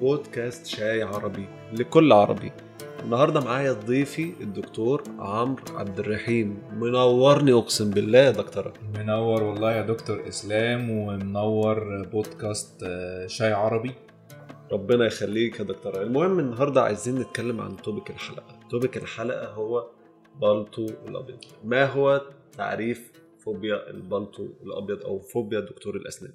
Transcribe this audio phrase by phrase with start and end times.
[0.00, 1.48] بودكاست شاي عربي.
[1.72, 2.52] لكل عربي.
[3.04, 6.62] النهارده معايا ضيفي الدكتور عمرو عبد الرحيم.
[6.72, 8.72] منورني أقسم بالله يا دكتورة.
[8.98, 13.92] منور والله يا دكتور إسلام ومنور بودكاست آه، شاي عربي.
[14.72, 16.02] ربنا يخليك يا دكتورة.
[16.02, 18.60] المهم النهارده عايزين نتكلم عن توبك الحلقة.
[18.70, 19.86] توبك الحلقة هو
[20.40, 21.38] بالطو الأبيض.
[21.64, 22.22] ما هو
[22.56, 23.12] تعريف
[23.44, 26.32] فوبيا البالطو الأبيض أو فوبيا دكتور الأسنان؟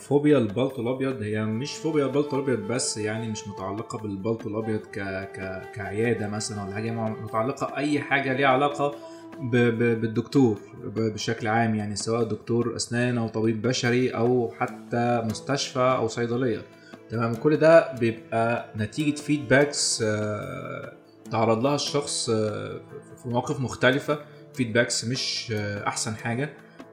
[0.00, 1.22] فوبيا البلطو الأبيض.
[1.22, 4.98] هي مش فوبيا البلطو الأبيض بس يعني مش متعلقة بالبلطو الأبيض ك...
[5.34, 5.62] ك...
[5.74, 6.90] كعيادة مثلا ولا حاجة.
[6.90, 8.94] متعلقة اي حاجة ليها علاقة
[9.40, 9.56] ب...
[9.56, 10.00] ب...
[10.00, 11.00] بالدكتور ب...
[11.00, 16.62] بشكل عام يعني سواء دكتور أسنان أو طبيب بشري أو حتى مستشفى أو صيدلية.
[17.10, 20.92] تمام؟ كل ده بيبقى نتيجة feedbacks آه،
[21.30, 22.80] تعرض لها الشخص آه،
[23.22, 24.18] في مواقف مختلفة.
[24.54, 26.50] feedbacks مش آه، أحسن حاجة.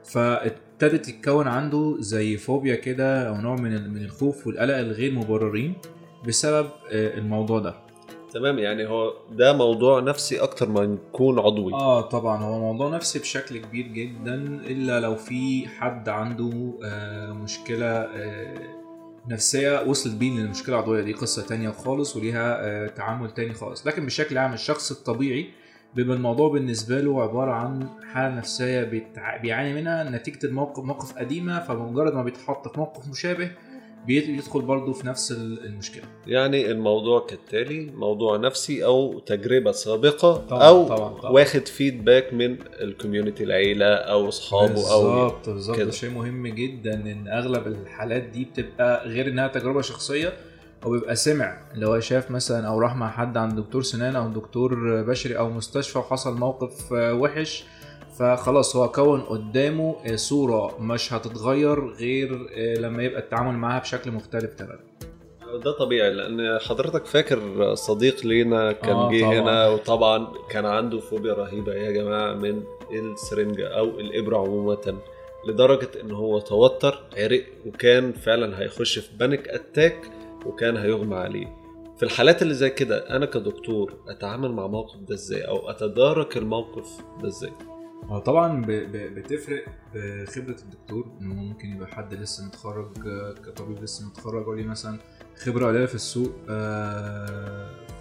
[0.08, 5.74] فابتدت تتكون عنده زي فوبيا كده أو نوع من من الخوف والقلق الغير مبررين
[6.28, 7.76] بسبب الموضوع ده.
[8.34, 11.74] تمام يعني هو ده موضوع نفسي أكتر ما يكون عضوي.
[11.74, 14.36] آه طبعا هو موضوع نفسي بشكل كبير جدا
[14.68, 18.58] إلا لو في حد عنده آه مشكلة آه
[19.30, 23.88] نفسية وصلت بيه للمشكلة العضوية دي قصة تانية خالص وليها آه تعامل تاني خالص.
[23.88, 25.50] لكن بشكل عام الشخص الطبيعي
[25.98, 29.38] بيبقى الموضوع بالنسبة له عبارة عن حالة نفسية بيتع...
[29.38, 33.52] بيعاني منها نتيجة الموقف موقف قديمة فمجرد ما بيتحط في موقف مشابه
[34.08, 36.04] بيدخل برضه في نفس المشكلة.
[36.28, 41.31] يعني الموضوع كالتالي موضوع نفسي أو تجربة سابقة طبعا أو طبعا طبعا.
[41.31, 45.89] واخد feedback من ال community العيلة أو أصحابه أو بالظبط بالظبط.
[45.89, 50.34] شيء مهم جدا إن أغلب الحالات دي بتبقى غير إنها تجربة شخصية
[50.88, 54.28] هو بيبقى سمع اللي هو شاف مثلا أو راح مع حد عند دكتور سنان أو
[54.30, 57.64] دكتور بشري أو مستشفى وحصل موقف وحش
[58.20, 62.48] فخلاص هو كون قدامه صورة مش هتتغير غير
[62.80, 64.80] لما يبقى التعامل معاها بشكل مختلف تماما.
[65.64, 71.34] ده طبيعي لأن حضرتك فاكر صديق لينا كان آه جه هنا وطبعا كان عنده فوبيا
[71.34, 74.78] رهيبة يا جماعة من السرنجة أو الإبرة عموما
[75.48, 79.98] لدرجة إن هو توتر عرق وكان فعلا هيخش في panic attack
[80.45, 81.58] وكان هيغمى عليه.
[81.98, 87.02] في الحالات اللي زي كده أنا كدكتور أتعامل مع الموقف ده إزاي؟ أو أتدارك الموقف
[87.21, 87.52] ده إزاي؟
[88.05, 89.65] هو طبعا بتفرق
[89.95, 92.92] بخبره الدكتور انه ممكن يبقى حد لسه متخرج
[93.45, 94.99] كطبيب لسه متخرج وليه مثلا
[95.37, 96.31] خبرة قليلة في السوق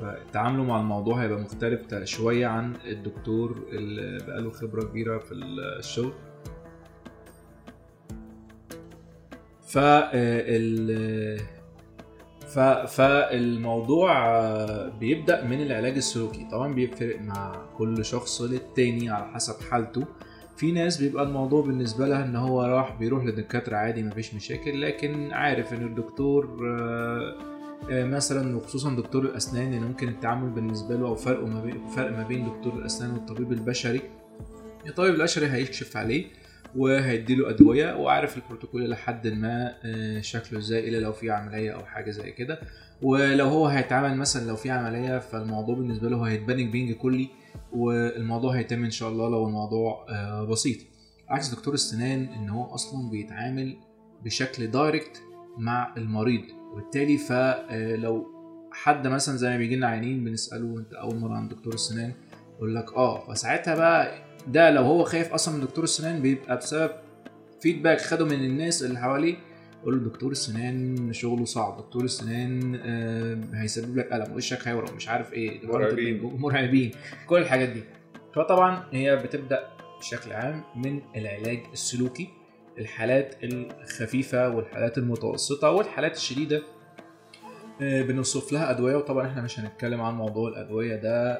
[0.00, 6.12] فتعامله مع الموضوع هيبقى مختلف شوية عن الدكتور اللي بقاله خبرة كبيرة في الشغل.
[9.68, 11.40] فال
[12.86, 14.10] فالموضوع
[14.88, 16.48] بيبدأ من العلاج السلوكي.
[16.52, 20.04] طبعا بيفرق مع كل شخص للتاني على حسب حالته.
[20.56, 25.32] في ناس بيبقى الموضوع بالنسبة لها إن هو راح بيروح لدكاترة عادي مفيش مشاكل لكن
[25.32, 26.56] عارف إن الدكتور
[27.90, 32.22] مثلا وخصوصا دكتور الأسنان ان ممكن التعامل بالنسبة له أو فرق ما بين فرق ما
[32.22, 34.00] بين دكتور الأسنان والطبيب البشري.
[34.86, 36.26] الطبيب البشري هيكشف عليه
[36.76, 39.74] وهيديله أدوية وعارف البروتوكول لحد ما
[40.20, 42.60] شكله إزاي إلا لو في عملية أو حاجة زي كده.
[43.02, 47.28] ولو هو هيتعامل مثلا لو في عملية فالموضوع بالنسبة له هيتبنج بينج كلي
[47.72, 50.06] والموضوع هيتم إن شاء الله لو الموضوع
[50.44, 50.78] بسيط.
[51.28, 53.76] عكس دكتور السنان إن هو أصلا بيتعامل
[54.24, 55.22] بشكل direct
[55.58, 56.42] مع المريض.
[56.72, 58.26] وبالتالي فلو
[58.72, 62.12] حد مثلا زي ما بيجي لنا عيانين بنسأله انت أول مرة عند دكتور السنان
[62.56, 66.90] يقول لك آه فساعتها بقى ده لو هو خايف أصلا من دكتور السنان بيبقى بسبب
[67.60, 69.36] feedback خده من الناس اللي حواليه
[69.82, 75.08] يقول له دكتور السنان شغله صعب دكتور السنان آه هيسبب لك ألم وشك هيورم مش
[75.08, 76.22] عارف إيه مرعبين.
[76.38, 76.90] مرعبين
[77.26, 77.82] كل الحاجات دي.
[78.34, 79.68] فطبعا هي بتبدأ
[79.98, 82.28] بشكل عام من العلاج السلوكي
[82.78, 86.62] الحالات الخفيفة والحالات المتوسطة والحالات الشديدة
[87.80, 91.32] بنوصف لها أدوية وطبعا إحنا مش هنتكلم عن موضوع الأدوية ده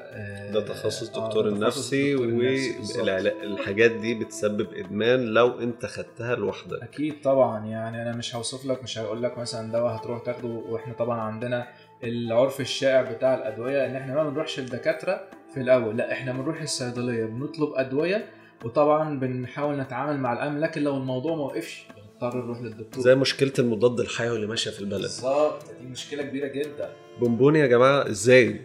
[0.51, 6.83] ده تخصص دكتور آه النفسي والحاجات دي بتسبب إدمان لو أنت خدتها لوحدك.
[6.83, 10.93] أكيد طبعا يعني أنا مش هوصف لك مش هقول لك مثلا دواء هتروح تاخده وإحنا
[10.93, 11.67] طبعا عندنا
[12.03, 15.21] العرف الشائع بتاع الأدوية إن إحنا ما بنروحش للدكاتره
[15.53, 18.25] في الأول لا إحنا بنروح الصيدلية بنطلب أدوية
[18.65, 21.87] وطبعا بنحاول نتعامل مع الالم لكن لو الموضوع ما وقفش.
[22.21, 23.03] نضطر نروح للدكتور.
[23.03, 25.01] زي مشكلة المضاد الحيوي اللي ماشية في البلد.
[25.01, 26.89] بالظبط دي مشكلة كبيرة جدا.
[27.19, 28.61] بونبوني يا جماعة إزاي؟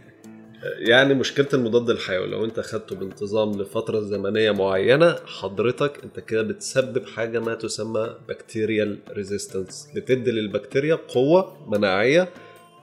[0.78, 7.06] يعني مشكلة المضاد الحيوي لو أنت خدته بانتظام لفترة زمنية معينة حضرتك أنت كده بتسبب
[7.06, 12.28] حاجة ما تسمى bacterial resistance بتدي للبكتيريا قوة مناعية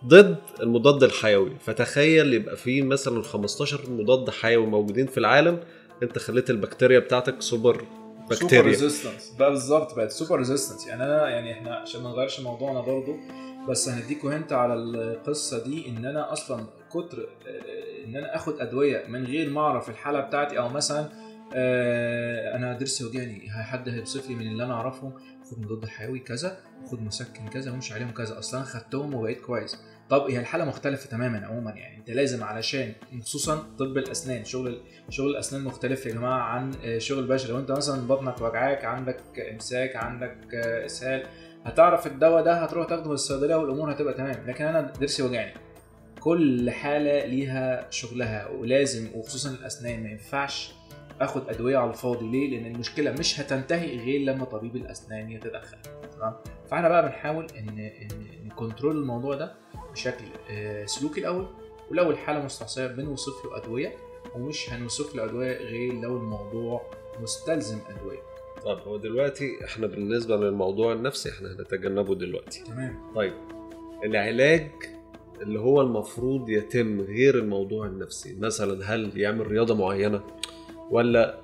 [0.06, 1.52] ضد المضاد الحيوي.
[1.66, 5.60] فتخيل يبقى في مثلا 15 مضاد حيوي موجودين في العالم
[6.04, 7.84] أنت خليت البكتيريا بتاعتك super
[8.36, 12.82] super resistance بقى بالظبط بقت super resistance يعني أنا يعني إحنا عشان ما نغيرش موضوعنا
[12.82, 13.16] برضو
[13.70, 19.08] بس هنديكوا hint على القصة دي إن أنا أصلا كتر آه، إن أنا آخد أدوية
[19.08, 21.10] من غير ما أعرف الحالة بتاعتي أو مثلا
[21.54, 25.12] آه، أنا ضرسي وجعني حد هيوصف لي من اللي أنا أعرفه
[25.52, 26.58] خد مضاد حيوي كذا
[26.92, 28.40] خد مسكن كذا ومش عليهم كذا.
[28.40, 29.78] أصلا خدتهم وبقيت كويس.
[30.10, 31.98] طب هي الحالة مختلفة تماما عموما يعني.
[31.98, 37.20] أنت لازم علشان خصوصا طب الأسنان شغل شغل الأسنان مختلف يا جماعة عن آه، شغل
[37.20, 37.52] البشري.
[37.52, 39.22] لو انت مثلا بطنك وجعاك عندك
[39.54, 41.24] إمساك عندك آه، إسهال
[41.66, 44.36] هتعرف الدواء ده هتروح تاخده من الصيدلية والأمور هتبقى تمام.
[44.48, 45.54] لكن أنا ضرسي وجعني.
[46.20, 50.74] كل حالة ليها شغلها ولازم وخصوصا الأسنان ما ينفعش
[51.22, 52.28] اخد أدوية على الفاضي.
[52.32, 55.78] ليه؟ لأن المشكلة مش هتنتهي غير لما طبيب الأسنان يتدخل.
[56.18, 56.34] تمام؟
[56.68, 59.54] فإحنا بقى بنحاول إن ان نكنترول الموضوع ده
[59.92, 61.48] بشكل آه، سلوكي الأول.
[61.92, 63.96] ولو الحاله مستعصية بنوصف له أدوية
[64.36, 66.82] ومش هنوصف له أدوية غير لو الموضوع
[67.22, 68.20] مستلزم أدوية.
[68.66, 72.64] طب هو دلوقتي إحنا بالنسبة للموضوع النفسي إحنا هنتجنبه دلوقتي.
[72.64, 73.14] تمام.
[73.16, 73.34] طيب
[74.06, 74.72] العلاج
[75.42, 80.22] اللي هو المفروض يتم غير الموضوع النفسي مثلا هل يعمل رياضة معينة؟
[80.92, 81.36] ولا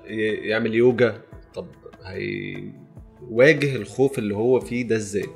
[0.44, 1.20] يعمل يوجا؟
[1.54, 1.66] طب
[2.04, 5.26] هيواجه الخوف اللي هو فيه ده إزاي؟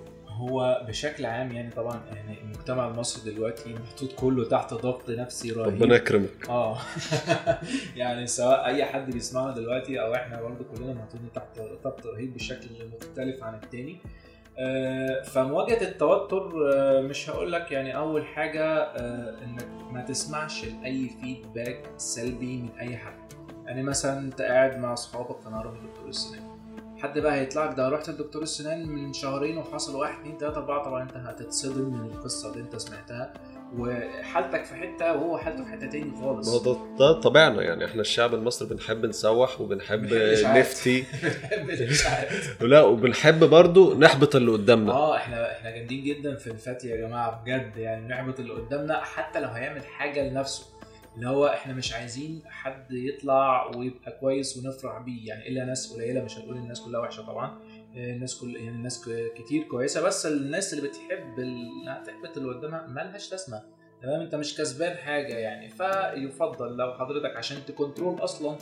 [0.40, 5.74] هو بشكل عام يعني طبعا يعني المجتمع المصري دلوقتي محطوط كله تحت ضغط نفسي رهيب.
[5.74, 6.48] ربنا يكرمك.
[6.48, 6.78] آه.
[7.96, 12.68] يعني سواء أي حد بيسمعنا دلوقتي أو إحنا برضه كلنا محطوطين تحت ضغط رهيب بشكل
[12.92, 13.96] مختلف عن التاني.
[14.58, 21.10] آه، فمواجهة التوتر آه، مش هقول لك يعني أول حاجة آه، إنك ما تسمعش لاي
[21.20, 23.19] فيدباك سلبي من أي حد.
[23.70, 26.42] يعني مثلا أنت قاعد مع أصحابك أنا أروح لدكتور السنان.
[26.98, 30.84] حد بقى هيطلع لك ده رحت لدكتور السنان من شهرين وحصل واحد اتنين تلاتة أربعة
[30.84, 33.32] طبعا أنت هتتصدم من القصة اللي أنت سمعتها.
[33.78, 36.48] وحالتك في حتة وهو حالته في حتة تاني خالص.
[36.66, 40.14] ما ده, ده طبيعنا يعني إحنا الشعب المصري بنحب نسوح وبنحب.
[40.44, 41.04] نفتي.
[42.60, 44.92] لا وبنحب برضو نحبط اللي قدامنا.
[44.92, 49.40] آه إحنا إحنا جامدين جدا في الفتي يا جماعة بجد يعني نحبط اللي قدامنا حتى
[49.40, 50.66] لو هيعمل حاجة لنفسه.
[51.16, 55.28] اللي هو إحنا مش عايزين حد يطلع ويبقى كويس ونفرح بيه.
[55.28, 57.58] يعني إلا ناس قليلة مش هنقول الناس كلها وحشة طبعا.
[57.96, 62.86] آه، الناس كل يعني الناس كتير كويسة بس الناس اللي بتحب إنها تحبط اللي قدامها
[62.86, 63.62] مالهاش لازمة.
[64.02, 65.68] تمام؟ أنت مش كسبان حاجة يعني.
[65.68, 68.56] فيفضل لو حضرتك عشان تـ control أصلا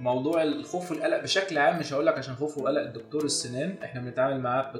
[0.00, 4.40] موضوع الخوف والقلق بشكل عام مش هقول لك عشان خوف وقلق الدكتور السنان إحنا بنتعامل
[4.40, 4.72] معاه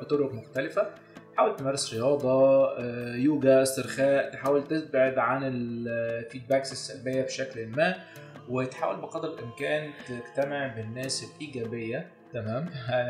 [0.00, 0.90] بطرق مختلفة.
[1.38, 7.94] حاول تمارس رياضة آه، يوجا استرخاء تحاول تبعد عن ال feedbacks السلبية بشكل ما
[8.48, 12.08] وتحاول بقدر الإمكان تجتمع بالناس الإيجابية.
[12.32, 12.66] تمام؟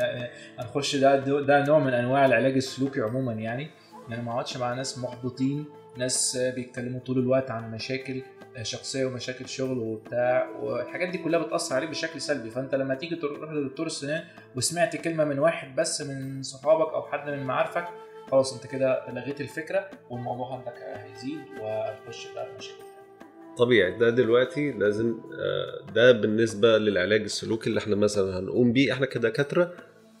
[0.59, 3.69] هنخش ده ده نوع من أنواع العلاج السلوكي عموما يعني.
[4.07, 5.65] ان أنا ما اقعدش مع ناس محبطين
[5.97, 8.21] ناس بيتكلموا طول الوقت عن مشاكل
[8.61, 12.49] شخصية ومشاكل شغل وبتاع والحاجات دي كلها بتأثر عليك بشكل سلبي.
[12.49, 14.23] فأنت لما تيجي تروح لدكتور السنان
[14.55, 17.87] وسمعت كلمة من واحد بس من صحابك أو حد من معارفك
[18.31, 22.83] خلاص انت كده لغيت الفكرة والموضوع عندك هيزيد وهتخش بقى في مشاكل.
[23.57, 29.05] طبيعي ده دلوقتي لازم آه، ده بالنسبة للعلاج السلوكي اللي إحنا مثلا هنقوم بيه إحنا
[29.05, 29.73] كدكاترة.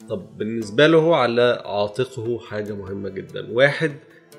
[0.09, 3.47] طب بالنسبة له هو على عاتقه حاجة مهمة جدا.
[3.51, 3.91] واحد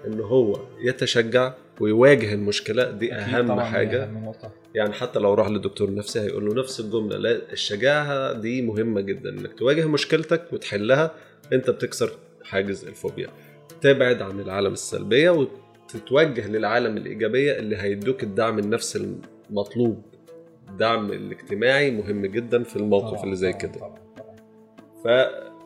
[0.07, 4.05] إن هو يتشجع ويواجه المشكلة دي أهم حاجة.
[4.05, 4.33] أهم.
[4.75, 9.31] يعني حتى لو راح للدكتور نفسي هيقول له نفس الجملة لا الشجاعة دي مهمة جدا
[9.31, 11.11] إنك تواجه مشكلتك وتحلها
[11.53, 12.11] أنت بتكسر
[12.45, 13.29] حاجز الفوبيا.
[13.81, 19.17] تبعد عن العالم السلبية وتتوجه للعالم الإيجابية اللي هيدوك الدعم النفسي
[19.51, 20.03] المطلوب.
[20.69, 23.95] الدعم الاجتماعي مهم جدا في الموقف اللي زي كده.
[25.05, 25.09] ف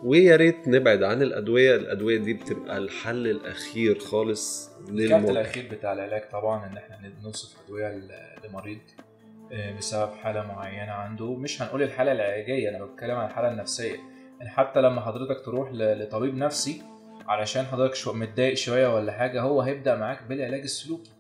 [0.05, 1.77] ويا ريت نبعد عن الأدوية.
[1.77, 8.01] الأدوية دي بتبقى الحل الأخير خالص للموضوع الأخير بتاع العلاج طبعا إن إحنا نوصف أدوية
[8.49, 8.79] لمريض
[9.53, 11.35] آه، بسبب حالة معينة عنده.
[11.35, 13.97] مش هنقول الحالة العلاجية أنا بتكلم عن الحالة النفسية.
[14.39, 16.83] يعني حتى لما حضرتك تروح لطبيب نفسي
[17.29, 21.11] علشان حضرتك شو متضايق شوية ولا حاجة هو هيبدأ معاك بالعلاج السلوكي.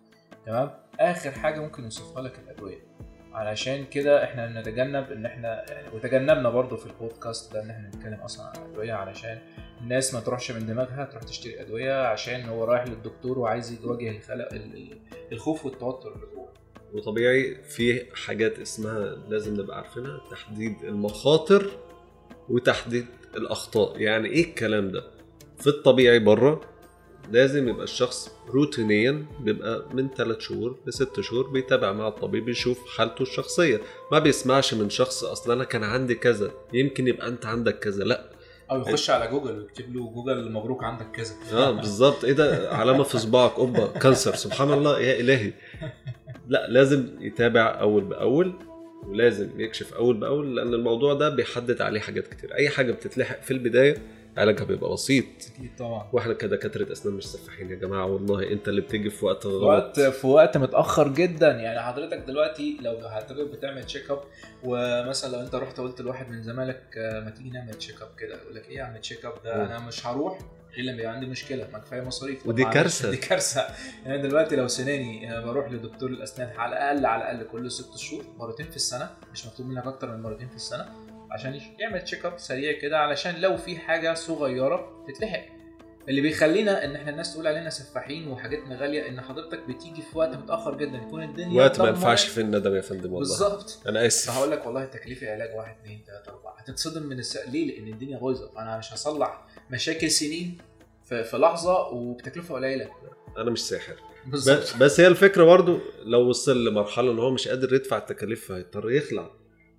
[0.46, 0.70] تمام؟
[1.00, 2.78] آخر حاجة ممكن يوصفها لك الأدوية.
[3.32, 8.20] علشان كده إحنا نتجنب إن إحنا يعني وتجنبنا برضو في البودكاست ده إن إحنا نتكلم
[8.20, 9.38] أصلا عن الأدوية علشان
[9.80, 14.20] الناس ما تروحش من دماغها تروح تشتري أدوية عشان هو رايح للدكتور وعايز يواجه
[15.32, 16.48] الخوف والتوتر اللي جوه
[16.92, 21.70] وطبيعي في حاجات اسمها لازم نبقى عارفينها تحديد المخاطر
[22.48, 23.06] وتحديد
[23.36, 24.00] الأخطاء.
[24.00, 25.13] يعني إيه الكلام ده؟
[25.58, 26.60] في الطبيعي بره
[27.32, 32.88] لازم يبقى الشخص روتينيا بيبقى من 3 شهور ل 6 شهور بيتابع مع الطبيب يشوف
[32.96, 33.80] حالته الشخصية.
[34.12, 38.30] ما بيسمعش من شخص أصلا أنا كان عندي كذا يمكن يبقى أنت عندك كذا لأ.
[38.70, 41.34] أو يخش على جوجل ويكتب له جوجل مبروك عندك كذا.
[41.52, 42.24] آه بالظبط.
[42.24, 44.34] إيه ده؟ علامة في صباعك أوبا cancer.
[44.34, 45.52] سبحان الله يا إلهي.
[46.48, 48.52] لأ لازم يتابع أول بأول
[49.06, 52.54] ولازم يكشف أول بأول لأن الموضوع ده بيحدد عليه حاجات كتير.
[52.54, 53.96] أي حاجة بتتلحق في البداية
[54.36, 55.24] علاجها بيبقى بسيط.
[55.54, 56.08] أكيد طبعا.
[56.12, 60.00] وإحنا كدكاتره أسنان مش سفاحين يا جماعة والله أنت اللي بتيجي في وقت غلط وقت
[60.00, 61.50] في وقت متأخر جدا.
[61.50, 64.20] يعني حضرتك دلوقتي لو حضرتك بتعمل check up
[64.64, 68.36] ومثلا لو أنت رحت قلت لواحد من زمايلك آه، ما تيجي نعمل check up كده
[68.36, 69.54] يقول لك إيه اعمل check up ده.
[69.66, 70.38] أنا مش هروح
[70.78, 71.68] إلا لما يبقى عندي مشكلة.
[71.72, 72.46] ما كفاية مصاريف.
[72.46, 73.10] ودي كارثة.
[73.10, 73.66] دي كارثة.
[74.06, 78.24] يعني دلوقتي لو سناني آه، بروح لدكتور الأسنان على الأقل على الأقل كل ست شهور
[78.38, 80.86] مرتين في السنة مش مطلوب منك أكتر من مرتين في السنة.
[81.34, 85.44] عشان يعمل check up سريع كده علشان لو في حاجة صغيرة تتلحق.
[86.08, 90.36] اللي بيخلينا إن إحنا الناس تقول علينا سفاحين وحاجاتنا غالية إن حضرتك بتيجي في وقت
[90.36, 91.88] متأخر جدا يكون الدنيا وقت ما.
[91.88, 93.18] ينفعش فيه الندم يا فندم والله.
[93.18, 93.82] بالظبط.
[93.86, 94.30] أنا آسف.
[94.30, 96.56] فهقول لك والله تكلفه علاج واحد اثنين ثلاثة أربعة.
[96.58, 97.36] هتتصدم من الس...
[97.36, 98.50] ليه؟ لأن الدنيا بايظة.
[98.50, 100.58] فانا مش هصلح مشاكل سنين
[101.04, 102.88] في, في لحظة وبتكلفة قليلة.
[103.38, 103.94] أنا مش ساحر.
[104.26, 104.76] بالظبط.
[104.80, 109.30] بس, هي الفكرة برضو لو وصل لمرحلة إن هو مش قادر يدفع التكاليف فهيضطر يخلع.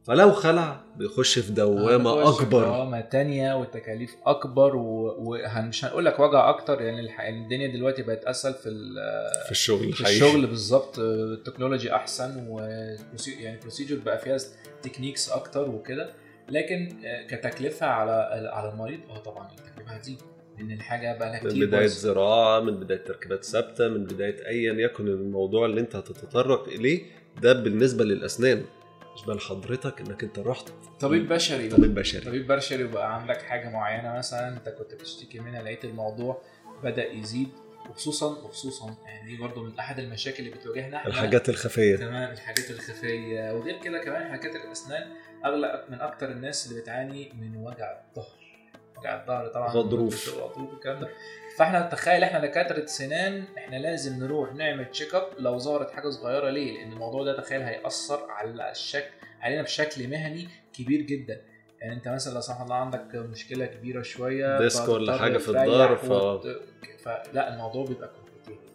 [0.08, 2.64] فلو خلع بيخش في دوامة في أكبر.
[2.64, 7.20] دوامة تانية والتكاليف أكبر ومش هنقول لك وجع أكتر يعني الح...
[7.20, 8.96] يعني الدنيا دلوقتي بقت أسهل في ال...
[9.46, 10.28] في الشغل في الحقيقي.
[10.28, 12.60] الشغل بالظبط التكنولوجي أحسن و
[13.40, 14.38] يعني procedure بقى فيها
[14.84, 16.10] techniques أكتر وكده.
[16.50, 18.12] لكن آه، كتكلفة على
[18.54, 20.18] على المريض آه طبعا التكلفة هتزيد
[20.58, 21.86] لأن الحاجة بقى لها من بداية.
[21.88, 27.02] زراعة من بداية تركيبات ثابتة من بداية ايا يكن الموضوع اللي أنت هتتطرق إليه
[27.42, 28.64] ده بالنسبة للأسنان.
[29.16, 30.70] مش بال حضرتك إنك أنت رحت
[31.00, 31.70] طبيب بشري.
[31.70, 32.26] طبيب بشري.
[32.26, 36.42] طبيب بشري وبقى عندك حاجة معينة مثلا أنت كنت بتشتكي منها لقيت الموضوع
[36.84, 37.50] بدأ يزيد
[37.90, 41.08] وخصوصا وخصوصا يعني دي برضو من أحد المشاكل اللي بتواجهنا إحنا.
[41.10, 41.96] الحاجات الخفية.
[41.96, 43.52] تمام الحاجات الخفية.
[43.54, 45.12] وغير كده كمان حاجات الأسنان
[45.46, 48.45] اغلب من أكتر الناس اللي بتعاني من وجع الظهر.
[48.98, 50.30] وجع الظهر طبعا غضروف.
[50.30, 51.10] غضروف والكلام ده.
[51.58, 56.50] فاحنا تخيل إحنا دكاترة سنان إحنا لازم نروح نعمل check up لو ظهرت حاجة صغيرة.
[56.50, 59.12] ليه؟ لأن الموضوع ده تخيل هيأثر على الشكل
[59.42, 61.42] علينا بشكل مهني كبير جدا.
[61.82, 65.96] يعني انت مثلا لا سمح الله عندك مشكلة كبيرة شوية disc ولا حاجة في الظهر،
[65.96, 66.62] ف- وت-
[67.00, 68.72] فلا الموضوع بيبقى complicated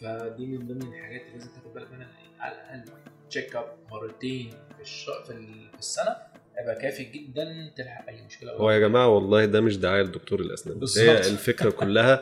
[0.00, 2.08] فدي من ضمن الحاجات اللي لازم تاخد بالك منها.
[2.40, 2.84] على الأقل
[3.30, 5.10] check up مرتين في الش...
[5.26, 5.68] في, ال...
[5.72, 6.16] في السنة
[6.58, 10.78] هيبقى كافي جدا تلحق أي مشكلة هو يا جماعة والله ده مش دعاية لدكتور الأسنان.
[10.78, 11.06] بالظبط.
[11.08, 12.20] هي الفكرة كلها.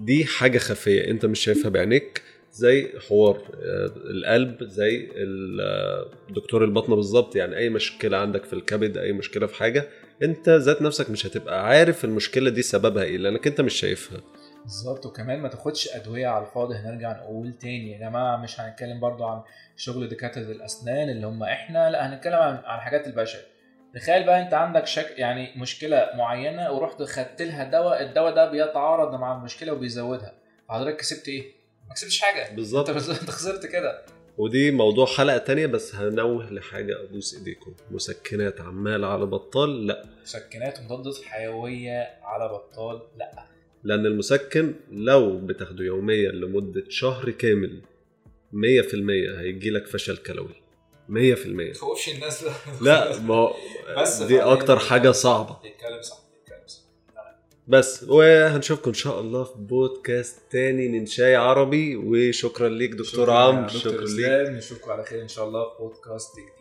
[0.00, 1.10] دي حاجة خفية.
[1.10, 5.08] أنت مش شايفها بعينيك زي حوار آه، القلب زي
[5.60, 7.36] آه، دكتور البطنة بالظبط.
[7.36, 9.88] يعني أي مشكلة عندك في الكبد أي مشكلة في حاجة
[10.22, 14.20] أنت ذات نفسك مش هتبقى عارف المشكلة دي سببها إيه لأنك أنت مش شايفها.
[14.62, 15.06] بالظبط.
[15.06, 16.74] وكمان ما تاخدش أدوية على الفاضي.
[16.74, 19.42] هنرجع نقول تاني يا جماعة مش هنتكلم برضو عن
[19.76, 23.38] شغل دكاترة الأسنان اللي هم إحنا لا هنتكلم عن عن حاجات البشر
[23.94, 29.20] تخيل بقى انت عندك شك يعني مشكلة معينة ورحت خدت لها دواء الدواء ده بيتعارض
[29.20, 30.34] مع المشكلة وبيزودها.
[30.68, 31.52] حضرتك كسبت إيه؟
[31.88, 32.54] ما كسبتش حاجة.
[32.54, 32.90] بالظبط.
[32.90, 34.02] انت خسرت كده.
[34.38, 37.74] ودي موضوع حلقة تانية بس هنوه لحاجة أبوس إيديكم.
[37.90, 40.04] مسكنات عمال على بطال؟ لأ.
[40.22, 43.44] مسكنات ومضادات حيوية على بطال؟ لأ.
[43.84, 47.82] لأن المسكن لو بتاخده يوميا لمدة شهر كامل
[48.52, 50.62] 100% هيجي لك فشل كلوي.
[51.08, 52.50] 100% تخوفش الناس لا
[52.80, 53.54] لا ما هو
[53.98, 55.56] بس دي أكتر حاجة صعبة.
[56.02, 56.18] صح
[57.68, 63.34] بس وهنشوفكم إن شاء الله في بودكاست تاني من شاي عربي وشكرا ليك دكتور شكراً
[63.34, 64.48] عمرو دكتور شكرا ليك.
[64.56, 66.57] نشوفكم على خير إن شاء الله في بودكاست جديد.